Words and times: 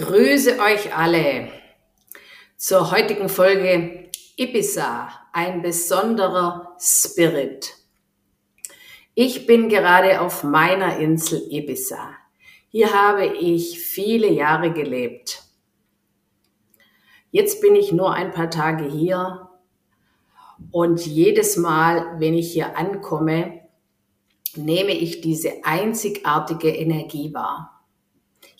Grüße 0.00 0.58
euch 0.58 0.96
alle 0.96 1.50
zur 2.56 2.90
heutigen 2.90 3.28
Folge 3.28 4.08
Ibiza, 4.34 5.10
ein 5.34 5.60
besonderer 5.60 6.74
Spirit. 6.80 7.74
Ich 9.14 9.44
bin 9.46 9.68
gerade 9.68 10.22
auf 10.22 10.42
meiner 10.42 10.96
Insel 10.96 11.46
Ibiza. 11.50 12.14
Hier 12.70 12.94
habe 12.94 13.26
ich 13.26 13.78
viele 13.78 14.30
Jahre 14.30 14.72
gelebt. 14.72 15.42
Jetzt 17.30 17.60
bin 17.60 17.76
ich 17.76 17.92
nur 17.92 18.14
ein 18.14 18.30
paar 18.30 18.48
Tage 18.48 18.86
hier 18.86 19.50
und 20.70 21.04
jedes 21.04 21.58
Mal, 21.58 22.18
wenn 22.18 22.32
ich 22.32 22.54
hier 22.54 22.78
ankomme, 22.78 23.68
nehme 24.56 24.92
ich 24.92 25.20
diese 25.20 25.62
einzigartige 25.62 26.70
Energie 26.70 27.34
wahr. 27.34 27.79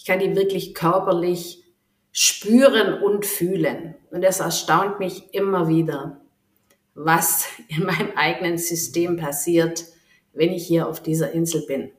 Ich 0.01 0.07
kann 0.07 0.19
die 0.19 0.35
wirklich 0.35 0.73
körperlich 0.73 1.63
spüren 2.11 3.03
und 3.03 3.27
fühlen. 3.27 3.97
Und 4.11 4.23
es 4.23 4.41
erstaunt 4.41 4.99
mich 4.99 5.35
immer 5.35 5.69
wieder, 5.69 6.23
was 6.95 7.45
in 7.69 7.85
meinem 7.85 8.13
eigenen 8.17 8.57
System 8.57 9.19
passiert, 9.19 9.85
wenn 10.33 10.53
ich 10.53 10.67
hier 10.67 10.89
auf 10.89 11.03
dieser 11.03 11.33
Insel 11.33 11.67
bin. 11.67 11.93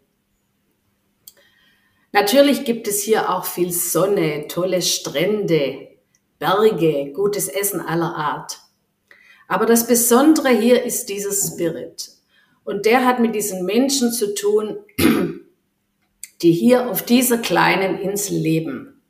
Natürlich 2.12 2.66
gibt 2.66 2.88
es 2.88 3.04
hier 3.04 3.30
auch 3.30 3.46
viel 3.46 3.72
Sonne, 3.72 4.48
tolle 4.48 4.82
Strände, 4.82 5.90
Berge, 6.40 7.14
gutes 7.14 7.50
Essen 7.50 7.82
aller 7.82 8.16
Art. 8.16 8.62
Aber 9.48 9.68
das 9.68 9.86
Besondere 9.86 10.50
hier 10.50 10.84
ist 10.84 11.06
dieser 11.06 11.32
Spirit. 11.32 12.10
Und 12.64 12.88
der 12.88 13.06
hat 13.06 13.20
mit 13.20 13.36
diesen 13.36 13.64
Menschen 13.64 14.12
zu 14.12 14.34
tun, 14.34 14.80
die 16.42 16.52
hier 16.52 16.90
auf 16.90 17.04
dieser 17.04 17.38
kleinen 17.38 18.00
Insel 18.00 18.38
leben. 18.38 19.02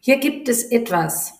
Hier 0.00 0.18
gibt 0.18 0.48
es 0.48 0.64
etwas, 0.64 1.34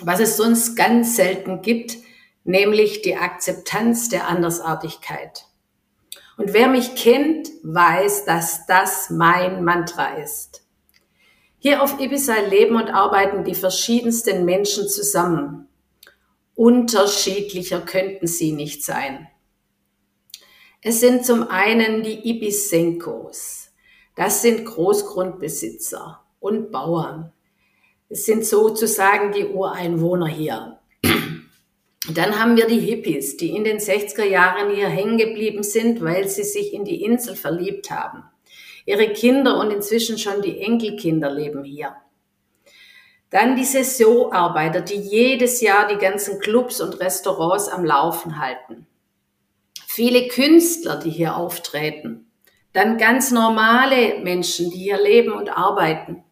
was 0.00 0.20
es 0.20 0.36
sonst 0.36 0.76
ganz 0.76 1.16
selten 1.16 1.62
gibt, 1.62 1.96
nämlich 2.44 3.02
die 3.02 3.16
Akzeptanz 3.16 4.08
der 4.08 4.28
Andersartigkeit. 4.28 5.46
Und 6.36 6.52
wer 6.52 6.68
mich 6.68 6.94
kennt, 6.94 7.48
weiß, 7.62 8.24
dass 8.24 8.66
das 8.66 9.10
mein 9.10 9.64
Mantra 9.64 10.16
ist. 10.16 10.66
Hier 11.58 11.82
auf 11.82 12.00
Ibiza 12.00 12.40
leben 12.40 12.74
und 12.74 12.90
arbeiten 12.90 13.44
die 13.44 13.54
verschiedensten 13.54 14.44
Menschen 14.44 14.88
zusammen. 14.88 15.68
Unterschiedlicher 16.54 17.80
könnten 17.80 18.26
sie 18.26 18.52
nicht 18.52 18.84
sein. 18.84 19.28
Es 20.80 21.00
sind 21.00 21.24
zum 21.24 21.48
einen 21.48 22.02
die 22.02 22.28
Ibisenkos, 22.28 23.71
das 24.14 24.42
sind 24.42 24.64
Großgrundbesitzer 24.64 26.22
und 26.40 26.70
Bauern. 26.70 27.32
Es 28.08 28.26
sind 28.26 28.44
sozusagen 28.44 29.32
die 29.32 29.46
Ureinwohner 29.46 30.26
hier. 30.26 30.78
Dann 32.12 32.38
haben 32.38 32.56
wir 32.56 32.66
die 32.66 32.80
Hippies, 32.80 33.36
die 33.36 33.56
in 33.56 33.64
den 33.64 33.78
60er 33.78 34.24
Jahren 34.24 34.74
hier 34.74 34.88
hängen 34.88 35.18
geblieben 35.18 35.62
sind, 35.62 36.02
weil 36.02 36.28
sie 36.28 36.42
sich 36.42 36.74
in 36.74 36.84
die 36.84 37.02
Insel 37.04 37.36
verliebt 37.36 37.90
haben. 37.90 38.24
Ihre 38.84 39.12
Kinder 39.12 39.58
und 39.60 39.70
inzwischen 39.70 40.18
schon 40.18 40.42
die 40.42 40.60
Enkelkinder 40.60 41.32
leben 41.32 41.62
hier. 41.62 41.94
Dann 43.30 43.56
die 43.56 43.64
Saisonarbeiter, 43.64 44.80
die 44.82 44.96
jedes 44.96 45.60
Jahr 45.60 45.88
die 45.88 45.96
ganzen 45.96 46.40
Clubs 46.40 46.80
und 46.80 47.00
Restaurants 47.00 47.68
am 47.68 47.84
Laufen 47.84 48.38
halten. 48.38 48.86
Viele 49.86 50.28
Künstler, 50.28 50.96
die 50.96 51.10
hier 51.10 51.36
auftreten. 51.36 52.31
Dann 52.72 52.96
ganz 52.96 53.30
normale 53.30 54.20
Menschen, 54.22 54.70
die 54.70 54.78
hier 54.78 55.00
leben 55.00 55.32
und 55.32 55.50
arbeiten. 55.50 56.24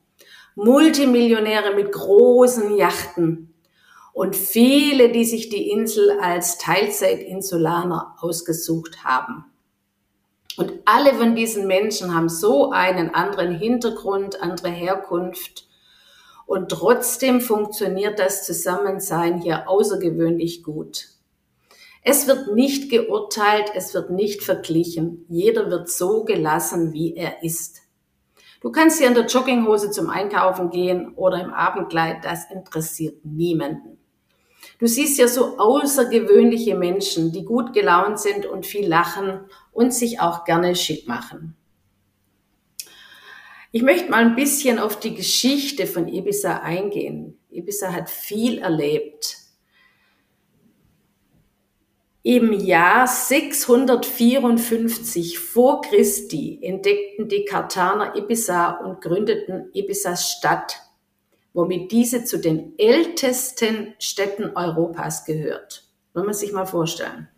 Multimillionäre 0.54 1.74
mit 1.74 1.92
großen 1.92 2.76
Yachten 2.76 3.54
und 4.12 4.34
viele, 4.36 5.10
die 5.10 5.24
sich 5.24 5.48
die 5.48 5.70
Insel 5.70 6.18
als 6.20 6.58
Teilzeitinsulaner 6.58 8.16
ausgesucht 8.20 9.04
haben. 9.04 9.44
Und 10.56 10.72
alle 10.84 11.14
von 11.14 11.34
diesen 11.34 11.66
Menschen 11.66 12.14
haben 12.14 12.28
so 12.28 12.70
einen 12.70 13.14
anderen 13.14 13.56
Hintergrund, 13.56 14.42
andere 14.42 14.68
Herkunft. 14.68 15.68
Und 16.46 16.70
trotzdem 16.70 17.40
funktioniert 17.40 18.18
das 18.18 18.44
Zusammensein 18.44 19.40
hier 19.40 19.68
außergewöhnlich 19.68 20.62
gut. 20.62 21.06
Es 22.02 22.26
wird 22.26 22.54
nicht 22.54 22.90
geurteilt, 22.90 23.70
es 23.74 23.92
wird 23.92 24.10
nicht 24.10 24.42
verglichen. 24.42 25.26
Jeder 25.28 25.70
wird 25.70 25.90
so 25.90 26.24
gelassen, 26.24 26.92
wie 26.92 27.14
er 27.14 27.42
ist. 27.42 27.82
Du 28.60 28.70
kannst 28.70 28.98
hier 28.98 29.08
in 29.08 29.14
der 29.14 29.26
Jogginghose 29.26 29.90
zum 29.90 30.10
Einkaufen 30.10 30.70
gehen 30.70 31.14
oder 31.14 31.42
im 31.42 31.52
Abendkleid, 31.52 32.24
das 32.24 32.50
interessiert 32.50 33.24
niemanden. 33.24 33.98
Du 34.78 34.86
siehst 34.86 35.18
ja 35.18 35.28
so 35.28 35.58
außergewöhnliche 35.58 36.74
Menschen, 36.74 37.32
die 37.32 37.44
gut 37.44 37.72
gelaunt 37.72 38.20
sind 38.20 38.46
und 38.46 38.66
viel 38.66 38.86
lachen 38.86 39.46
und 39.72 39.94
sich 39.94 40.20
auch 40.20 40.44
gerne 40.44 40.74
schick 40.74 41.08
machen. 41.08 41.56
Ich 43.72 43.82
möchte 43.82 44.10
mal 44.10 44.24
ein 44.24 44.36
bisschen 44.36 44.78
auf 44.78 44.98
die 44.98 45.14
Geschichte 45.14 45.86
von 45.86 46.08
Ibiza 46.08 46.58
eingehen. 46.58 47.38
Ibiza 47.50 47.92
hat 47.92 48.10
viel 48.10 48.58
erlebt. 48.58 49.36
Im 52.22 52.52
Jahr 52.52 53.06
654 53.06 55.38
vor 55.38 55.80
Christi 55.80 56.58
entdeckten 56.60 57.28
die 57.28 57.46
Karthaner 57.46 58.14
Ibiza 58.14 58.72
und 58.72 59.00
gründeten 59.00 59.70
Ibizas 59.72 60.30
Stadt, 60.30 60.82
womit 61.54 61.92
diese 61.92 62.24
zu 62.24 62.38
den 62.38 62.78
ältesten 62.78 63.94
Städten 63.98 64.54
Europas 64.54 65.24
gehört. 65.24 65.84
Wenn 66.12 66.26
man 66.26 66.34
sich 66.34 66.52
mal 66.52 66.66
vorstellen. 66.66 67.30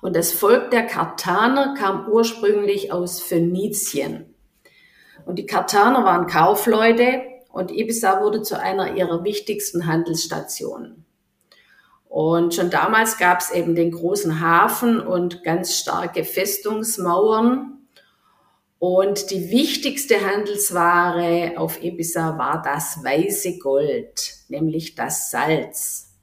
Und 0.00 0.14
das 0.14 0.30
Volk 0.30 0.70
der 0.70 0.86
Karthaner 0.86 1.74
kam 1.74 2.08
ursprünglich 2.08 2.92
aus 2.92 3.20
Phönizien. 3.20 4.32
Und 5.26 5.40
die 5.40 5.46
Karthaner 5.46 6.04
waren 6.04 6.28
Kaufleute 6.28 7.22
und 7.48 7.72
Ibiza 7.72 8.22
wurde 8.22 8.42
zu 8.42 8.60
einer 8.60 8.94
ihrer 8.94 9.24
wichtigsten 9.24 9.86
Handelsstationen. 9.86 11.04
Und 12.14 12.54
schon 12.54 12.70
damals 12.70 13.18
gab 13.18 13.40
es 13.40 13.50
eben 13.50 13.74
den 13.74 13.90
großen 13.90 14.40
Hafen 14.40 15.00
und 15.00 15.42
ganz 15.42 15.76
starke 15.76 16.22
Festungsmauern. 16.22 17.88
Und 18.78 19.32
die 19.32 19.50
wichtigste 19.50 20.24
Handelsware 20.24 21.54
auf 21.56 21.82
Ibiza 21.82 22.38
war 22.38 22.62
das 22.62 23.02
weiße 23.02 23.58
Gold, 23.58 24.32
nämlich 24.46 24.94
das 24.94 25.32
Salz. 25.32 26.14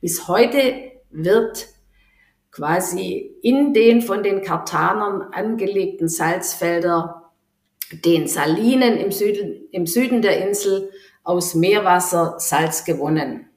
Bis 0.00 0.28
heute 0.28 0.92
wird 1.10 1.66
quasi 2.52 3.34
in 3.42 3.74
den 3.74 4.02
von 4.02 4.22
den 4.22 4.40
Kartanern 4.40 5.20
angelegten 5.32 6.06
Salzfelder 6.06 7.32
den 7.90 8.28
Salinen 8.28 8.98
im 8.98 9.10
Süden, 9.10 9.66
im 9.72 9.88
Süden 9.88 10.22
der 10.22 10.46
Insel 10.46 10.92
aus 11.24 11.56
Meerwasser 11.56 12.36
Salz 12.38 12.84
gewonnen. 12.84 13.48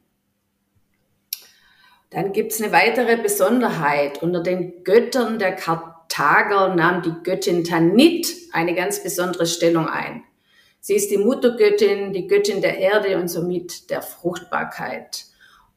Dann 2.17 2.33
gibt's 2.33 2.59
eine 2.59 2.71
weitere 2.71 3.15
Besonderheit. 3.15 4.23
Unter 4.23 4.41
den 4.41 4.83
Göttern 4.83 5.37
der 5.37 5.51
Karthager 5.51 6.73
nahm 6.73 7.03
die 7.03 7.13
Göttin 7.21 7.63
Tanit 7.63 8.35
eine 8.53 8.73
ganz 8.73 9.03
besondere 9.03 9.45
Stellung 9.45 9.87
ein. 9.87 10.23
Sie 10.79 10.95
ist 10.95 11.11
die 11.11 11.19
Muttergöttin, 11.19 12.13
die 12.13 12.25
Göttin 12.25 12.61
der 12.61 12.79
Erde 12.79 13.19
und 13.19 13.27
somit 13.27 13.91
der 13.91 14.01
Fruchtbarkeit. 14.01 15.25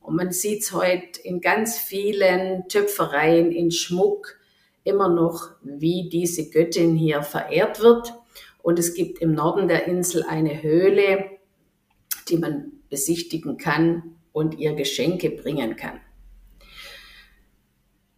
Und 0.01 0.17
man 0.17 0.33
sieht's 0.33 0.73
heute 0.73 1.21
in 1.23 1.43
ganz 1.43 1.77
vielen 1.77 2.67
Töpfereien, 2.69 3.53
in 3.53 3.71
Schmuck 3.71 4.39
immer 4.83 5.11
noch, 5.11 5.51
wie 5.63 6.09
diese 6.09 6.49
Göttin 6.49 6.97
hier 6.97 7.21
verehrt 7.21 7.83
wird. 7.83 8.15
Und 8.63 8.79
es 8.79 8.95
gibt 8.95 9.19
im 9.19 9.35
Norden 9.35 9.69
der 9.69 9.87
Insel 9.87 10.25
eine 10.27 10.63
Höhle, 10.63 11.23
die 12.31 12.39
man 12.39 12.73
besichtigen 12.89 13.59
kann 13.59 14.17
und 14.33 14.59
ihr 14.59 14.73
Geschenke 14.73 15.29
bringen 15.29 15.77
kann. 15.77 16.01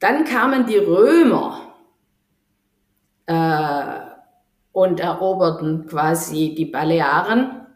Dann 0.02 0.25
kamen 0.25 0.66
die 0.66 0.78
Römer 0.78 1.76
äh, 3.26 4.00
und 4.72 4.99
eroberten 4.99 5.87
quasi 5.87 6.56
die 6.56 6.64
Balearen. 6.64 7.69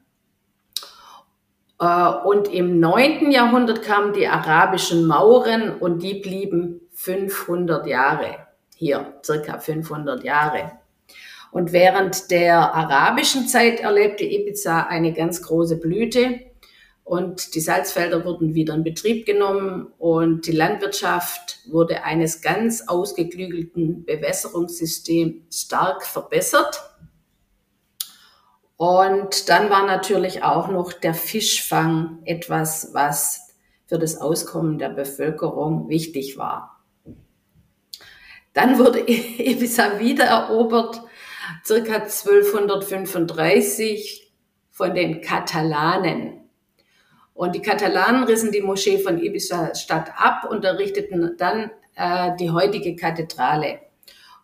Äh, 1.79 2.09
und 2.25 2.53
im 2.53 2.81
9. 2.81 3.31
Jahrhundert 3.31 3.83
kamen 3.83 4.13
die 4.13 4.27
arabischen 4.27 5.07
Mauren 5.07 5.79
und 5.79 6.03
die 6.03 6.15
blieben 6.15 6.81
500 6.95 7.87
Jahre 7.87 8.47
hier, 8.75 9.21
circa 9.25 9.61
500 9.61 10.25
Jahre. 10.25 10.73
Und 11.53 11.73
während 11.73 12.33
der 12.33 12.75
arabischen 12.75 13.47
Zeit 13.47 13.79
erlebte 13.79 14.25
Ibiza 14.25 14.81
eine 14.89 15.13
ganz 15.13 15.43
große 15.43 15.77
Blüte 15.77 16.41
und 17.07 17.55
die 17.55 17.61
Salzfelder 17.61 18.25
wurden 18.25 18.57
wieder 18.57 18.75
in 18.75 18.83
Betrieb 18.83 19.27
genommen 19.27 19.93
und 19.97 20.49
die 20.49 20.53
Landwirtschaft 20.53 21.61
wurde 21.69 22.03
eines 22.03 22.43
ganz 22.43 22.89
ausgeklügelten 22.89 24.05
Bewässerungssystems 24.05 25.63
stark 25.63 26.05
verbessert. 26.05 26.83
Und 28.77 29.49
dann 29.49 29.71
war 29.71 29.87
natürlich 29.87 30.43
auch 30.43 30.67
noch 30.67 30.93
der 30.93 31.15
Fischfang 31.15 32.19
etwas, 32.25 32.91
was 32.93 33.55
für 33.87 34.01
das 34.01 34.21
Auskommen 34.21 34.81
der 34.81 34.89
Bevölkerung 34.89 35.89
wichtig 35.89 36.37
war. 36.37 36.85
Dann 38.53 38.81
wurde 38.81 38.99
Ibiza 39.09 40.01
wieder 40.01 40.25
erobert, 40.25 41.03
circa 41.65 41.99
1235 41.99 44.33
von 44.73 44.93
den 44.93 45.21
Katalanen. 45.21 46.46
Und 47.37 47.55
die 47.55 47.61
Katalanen 47.61 48.25
rissen 48.25 48.51
die 48.51 48.63
Moschee 48.63 48.99
von 48.99 49.23
Ibiza 49.23 49.75
Stadt 49.75 50.11
ab 50.17 50.47
und 50.51 50.65
errichteten 50.65 51.37
dann 51.37 51.71
äh, 51.95 52.35
die 52.41 52.51
heutige 52.51 52.97
Kathedrale. 52.97 53.81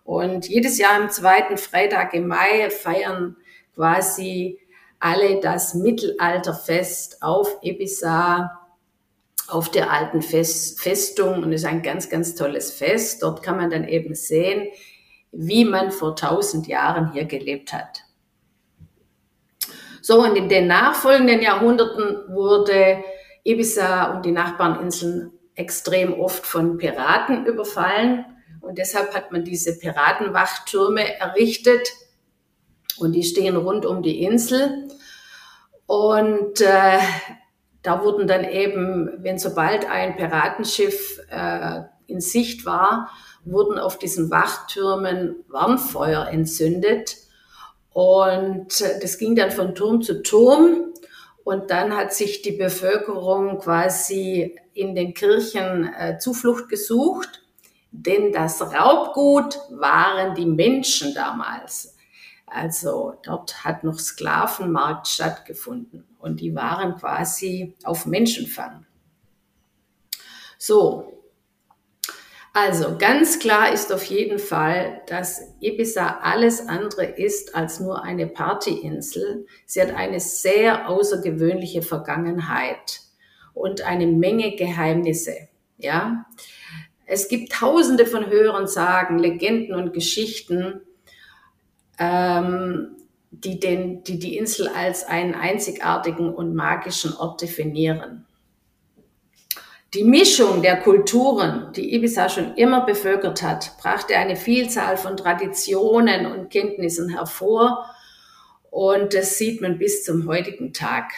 Und 0.05 0.47
jedes 0.47 0.77
Jahr 0.77 1.00
am 1.00 1.09
zweiten 1.09 1.56
Freitag 1.56 2.12
im 2.12 2.29
Mai 2.29 2.69
feiern 2.69 3.39
quasi 3.75 4.59
alle 5.00 5.41
das 5.41 5.73
Mittelalterfest 5.73 7.23
auf 7.23 7.56
Ibiza, 7.62 8.61
auf 9.49 9.71
der 9.71 9.91
alten 9.91 10.21
Fest, 10.21 10.79
Festung. 10.83 11.43
Und 11.43 11.55
es 11.55 11.62
ist 11.62 11.69
ein 11.69 11.81
ganz, 11.81 12.11
ganz 12.11 12.35
tolles 12.35 12.73
Fest. 12.73 13.23
Dort 13.23 13.43
kann 13.43 13.56
man 13.56 13.71
dann 13.71 13.88
eben 13.88 14.15
sehen, 14.15 14.69
wie 15.33 15.65
man 15.65 15.93
vor 15.93 16.15
tausend 16.15 16.67
Jahren 16.67 17.11
hier 17.12 17.25
gelebt 17.25 17.73
hat. 17.73 18.03
So, 20.02 20.20
und 20.20 20.34
in 20.34 20.49
den 20.49 20.66
nachfolgenden 20.66 21.40
Jahrhunderten 21.40 22.34
wurde 22.34 23.04
Ibiza 23.44 24.12
und 24.12 24.26
die 24.26 24.32
Nachbarninseln 24.32 25.31
extrem 25.54 26.12
oft 26.20 26.44
von 26.44 26.76
Piraten 26.76 27.46
überfallen. 27.46 28.25
Und 28.60 28.78
deshalb 28.78 29.14
hat 29.14 29.31
man 29.31 29.44
diese 29.44 29.78
Piratenwachtürme 29.78 31.19
errichtet. 31.20 31.88
Und 32.99 33.12
die 33.12 33.22
stehen 33.22 33.56
rund 33.56 33.87
um 33.87 34.02
die 34.02 34.25
Insel. 34.25 34.88
Und 35.87 36.60
äh, 36.60 36.99
da 37.82 38.02
wurden 38.02 38.26
dann 38.26 38.43
eben, 38.44 39.08
wenn 39.19 39.38
sobald 39.38 39.88
ein 39.88 40.16
Piratenschiff 40.16 41.20
äh, 41.31 41.82
in 42.08 42.20
Sicht 42.20 42.66
war, 42.66 43.08
wurden 43.44 43.78
auf 43.78 43.99
diesen 43.99 44.32
Wachtürmen 44.32 45.44
Warnfeuer 45.49 46.26
entzündet. 46.26 47.22
Und 47.93 48.81
das 48.81 49.19
ging 49.19 49.37
dann 49.37 49.50
von 49.50 49.75
Turm 49.75 50.03
zu 50.03 50.23
Turm. 50.23 50.93
Und 51.44 51.71
dann 51.71 51.97
hat 51.97 52.15
sich 52.15 52.43
die 52.43 52.53
Bevölkerung 52.53 53.59
quasi 53.59 54.56
in 54.75 54.94
den 54.94 55.12
Kirchen 55.12 55.93
äh, 55.93 56.19
Zuflucht 56.19 56.69
gesucht, 56.69 57.43
denn 57.91 58.33
das 58.33 58.62
Raubgut 58.62 59.59
waren 59.71 60.35
die 60.35 60.47
Menschen 60.47 61.15
damals. 61.15 61.97
Also 62.47 63.15
dort 63.23 63.65
hat 63.65 63.83
noch 63.83 63.99
Sklavenmarkt 63.99 65.09
stattgefunden 65.09 66.05
und 66.19 66.41
die 66.41 66.55
waren 66.55 66.97
quasi 66.97 67.75
auf 67.83 68.06
Menschenfang. 68.06 68.87
So, 70.59 71.22
also 72.52 72.99
ganz 72.99 73.38
klar 73.38 73.72
ist 73.72 73.93
auf 73.93 74.04
jeden 74.04 74.38
Fall, 74.38 75.00
dass 75.06 75.40
Ibiza 75.60 76.19
alles 76.22 76.69
andere 76.69 77.04
ist 77.04 77.54
als 77.54 77.81
nur 77.81 78.02
eine 78.02 78.26
Partyinsel. 78.26 79.46
Sie 79.64 79.81
hat 79.81 79.94
eine 79.94 80.20
sehr 80.20 80.88
außergewöhnliche 80.88 81.81
Vergangenheit 81.81 83.00
und 83.54 83.82
eine 83.82 84.06
Menge 84.06 84.54
Geheimnisse. 84.56 85.49
Ja, 85.78 86.26
es 87.06 87.28
gibt 87.28 87.52
Tausende 87.52 88.06
von 88.06 88.31
Hören 88.31 88.66
Sagen, 88.66 89.19
Legenden 89.19 89.75
und 89.75 89.93
Geschichten, 89.93 90.81
ähm, 91.99 92.96
die, 93.31 93.58
den, 93.58 94.04
die 94.04 94.19
die 94.19 94.37
Insel 94.37 94.69
als 94.69 95.04
einen 95.04 95.34
einzigartigen 95.34 96.32
und 96.32 96.54
magischen 96.54 97.14
Ort 97.16 97.40
definieren. 97.40 98.26
Die 99.94 100.05
Mischung 100.05 100.62
der 100.62 100.81
Kulturen, 100.81 101.71
die 101.75 101.94
Ibiza 101.94 102.31
schon 102.31 102.55
immer 102.55 102.87
bevölkert 102.87 103.43
hat, 103.43 103.77
brachte 103.77 104.17
eine 104.17 104.37
Vielzahl 104.37 104.97
von 104.97 105.19
Traditionen 105.19 106.25
und 106.25 106.49
Kenntnissen 106.49 107.11
hervor 107.11 107.85
und 108.71 109.12
das 109.12 109.37
sieht 109.37 109.61
man 109.61 109.79
bis 109.79 110.03
zum 110.03 110.27
heutigen 110.27 110.73
Tag. 110.73 111.12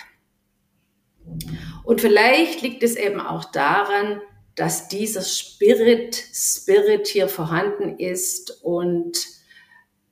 Und 1.85 2.01
vielleicht 2.01 2.63
liegt 2.63 2.83
es 2.83 2.97
eben 2.97 3.21
auch 3.21 3.45
daran, 3.45 4.21
dass 4.57 4.89
dieser 4.89 5.23
Spirit, 5.23 6.17
Spirit 6.17 7.07
hier 7.07 7.29
vorhanden 7.29 7.99
ist 7.99 8.61
und 8.65 9.17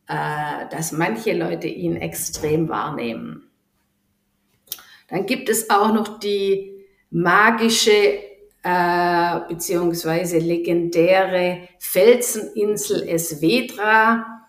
äh, 0.06 0.68
dass 0.70 0.92
manche 0.92 1.32
Leute 1.32 1.66
ihn 1.66 1.96
extrem 1.96 2.68
wahrnehmen. 2.68 3.50
Dann 5.08 5.26
gibt 5.26 5.48
es 5.48 5.68
auch 5.68 5.92
noch 5.92 6.20
die 6.20 6.86
magische 7.10 8.31
äh, 8.62 9.40
beziehungsweise 9.48 10.38
legendäre 10.38 11.68
Felseninsel 11.78 13.08
Esvedra. 13.08 14.48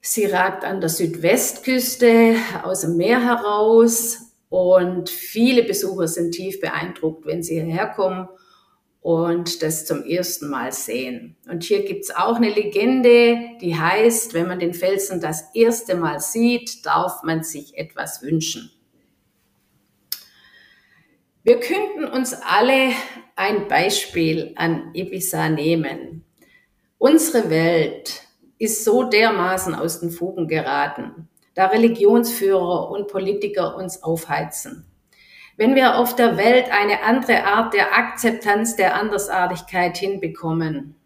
Sie 0.00 0.26
ragt 0.26 0.64
an 0.64 0.80
der 0.80 0.90
Südwestküste 0.90 2.36
aus 2.62 2.82
dem 2.82 2.96
Meer 2.96 3.24
heraus 3.24 4.34
und 4.48 5.08
viele 5.10 5.64
Besucher 5.64 6.08
sind 6.08 6.32
tief 6.32 6.60
beeindruckt, 6.60 7.26
wenn 7.26 7.42
sie 7.42 7.54
hierher 7.54 7.88
kommen 7.88 8.28
und 9.00 9.62
das 9.62 9.86
zum 9.86 10.04
ersten 10.04 10.48
Mal 10.48 10.72
sehen. 10.72 11.36
Und 11.48 11.64
hier 11.64 11.84
gibt's 11.84 12.10
auch 12.10 12.36
eine 12.36 12.50
Legende, 12.50 13.38
die 13.60 13.78
heißt, 13.78 14.34
wenn 14.34 14.48
man 14.48 14.58
den 14.58 14.74
Felsen 14.74 15.20
das 15.20 15.44
erste 15.54 15.94
Mal 15.94 16.20
sieht, 16.20 16.84
darf 16.84 17.22
man 17.22 17.42
sich 17.42 17.76
etwas 17.78 18.22
wünschen. 18.22 18.70
Wir 21.46 21.60
könnten 21.60 22.04
uns 22.06 22.34
alle 22.34 22.90
ein 23.36 23.68
Beispiel 23.68 24.52
an 24.56 24.90
Ibiza 24.94 25.48
nehmen. 25.48 26.24
Unsere 26.98 27.50
Welt 27.50 28.22
ist 28.58 28.82
so 28.82 29.04
dermaßen 29.04 29.72
aus 29.72 30.00
den 30.00 30.10
Fugen 30.10 30.48
geraten, 30.48 31.28
da 31.54 31.66
Religionsführer 31.66 32.90
und 32.90 33.06
Politiker 33.06 33.76
uns 33.76 34.02
aufheizen. 34.02 34.86
Wenn 35.56 35.76
wir 35.76 35.98
auf 35.98 36.16
der 36.16 36.36
Welt 36.36 36.66
eine 36.72 37.04
andere 37.04 37.44
Art 37.44 37.74
der 37.74 37.96
Akzeptanz 37.96 38.74
der 38.74 38.96
Andersartigkeit 38.96 39.96
hinbekommen, 39.96 40.96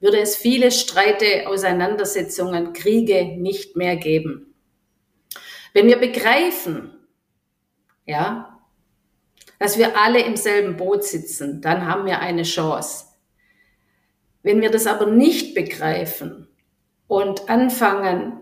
würde 0.00 0.18
es 0.18 0.34
viele 0.34 0.72
Streite, 0.72 1.46
Auseinandersetzungen, 1.46 2.72
Kriege 2.72 3.36
nicht 3.38 3.76
mehr 3.76 3.94
geben. 3.94 4.52
Wenn 5.72 5.86
wir 5.86 5.98
begreifen, 5.98 6.98
ja, 8.06 8.55
dass 9.58 9.78
wir 9.78 9.98
alle 9.98 10.20
im 10.20 10.36
selben 10.36 10.76
Boot 10.76 11.04
sitzen, 11.04 11.60
dann 11.60 11.86
haben 11.86 12.06
wir 12.06 12.20
eine 12.20 12.42
Chance. 12.42 13.06
Wenn 14.42 14.60
wir 14.60 14.70
das 14.70 14.86
aber 14.86 15.06
nicht 15.06 15.54
begreifen 15.54 16.48
und 17.08 17.48
anfangen, 17.48 18.40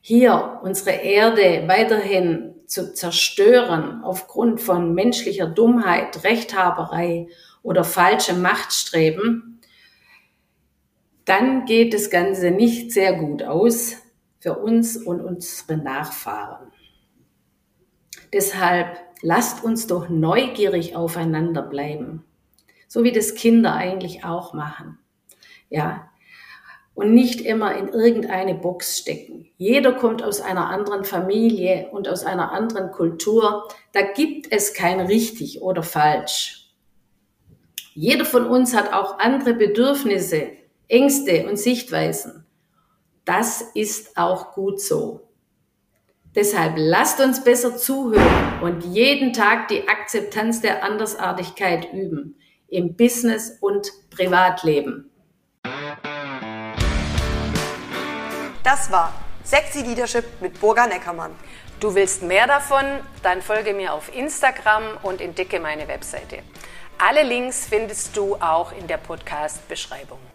hier 0.00 0.60
unsere 0.62 0.96
Erde 0.96 1.68
weiterhin 1.68 2.54
zu 2.66 2.94
zerstören 2.94 4.02
aufgrund 4.02 4.60
von 4.60 4.94
menschlicher 4.94 5.46
Dummheit, 5.46 6.24
Rechthaberei 6.24 7.28
oder 7.62 7.84
falschem 7.84 8.42
Machtstreben, 8.42 9.60
dann 11.24 11.66
geht 11.66 11.94
das 11.94 12.10
Ganze 12.10 12.50
nicht 12.50 12.92
sehr 12.92 13.12
gut 13.12 13.42
aus 13.42 13.96
für 14.40 14.58
uns 14.58 14.96
und 14.96 15.20
unsere 15.20 15.76
Nachfahren. 15.76 16.72
Deshalb 18.32 18.98
lasst 19.22 19.64
uns 19.64 19.86
doch 19.86 20.08
neugierig 20.08 20.94
aufeinander 20.94 21.62
bleiben. 21.62 22.24
So 22.88 23.04
wie 23.04 23.12
das 23.12 23.34
Kinder 23.34 23.74
eigentlich 23.74 24.24
auch 24.24 24.52
machen. 24.52 24.98
Ja. 25.70 26.10
Und 26.94 27.14
nicht 27.14 27.40
immer 27.40 27.74
in 27.74 27.88
irgendeine 27.88 28.54
Box 28.54 28.98
stecken. 28.98 29.48
Jeder 29.56 29.92
kommt 29.92 30.22
aus 30.22 30.42
einer 30.42 30.68
anderen 30.68 31.04
Familie 31.04 31.88
und 31.90 32.06
aus 32.06 32.24
einer 32.24 32.52
anderen 32.52 32.90
Kultur. 32.90 33.66
Da 33.92 34.02
gibt 34.02 34.52
es 34.52 34.74
kein 34.74 35.00
richtig 35.00 35.62
oder 35.62 35.82
falsch. 35.82 36.70
Jeder 37.94 38.26
von 38.26 38.46
uns 38.46 38.76
hat 38.76 38.92
auch 38.92 39.18
andere 39.18 39.54
Bedürfnisse, 39.54 40.48
Ängste 40.88 41.48
und 41.48 41.58
Sichtweisen. 41.58 42.44
Das 43.24 43.62
ist 43.74 44.18
auch 44.18 44.52
gut 44.52 44.80
so. 44.80 45.31
Deshalb 46.34 46.74
lasst 46.76 47.20
uns 47.20 47.44
besser 47.44 47.76
zuhören 47.76 48.62
und 48.62 48.84
jeden 48.84 49.34
Tag 49.34 49.68
die 49.68 49.86
Akzeptanz 49.86 50.62
der 50.62 50.82
Andersartigkeit 50.82 51.92
üben 51.92 52.38
im 52.68 52.96
Business 52.96 53.58
und 53.60 53.92
Privatleben. 54.08 55.10
Das 58.64 58.90
war 58.90 59.12
Sexy 59.44 59.82
Leadership 59.82 60.24
mit 60.40 60.58
Burga 60.58 60.86
Neckermann. 60.86 61.32
Du 61.80 61.94
willst 61.94 62.22
mehr 62.22 62.46
davon? 62.46 62.84
Dann 63.22 63.42
folge 63.42 63.74
mir 63.74 63.92
auf 63.92 64.14
Instagram 64.16 64.84
und 65.02 65.20
entdecke 65.20 65.60
meine 65.60 65.86
Webseite. 65.86 66.38
Alle 66.96 67.24
Links 67.24 67.66
findest 67.68 68.16
du 68.16 68.36
auch 68.36 68.72
in 68.72 68.86
der 68.86 68.96
Podcast-Beschreibung. 68.96 70.31